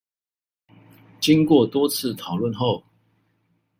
[1.19, 2.83] 經歷多次討論後